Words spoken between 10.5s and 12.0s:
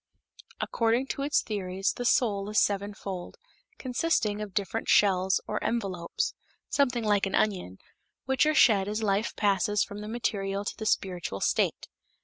to the spiritual state.